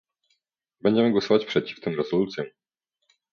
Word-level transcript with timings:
Będziemy 0.81 1.11
głosować 1.11 1.45
przeciw 1.45 1.79
tym 1.79 1.95
rezolucjom 1.95 2.45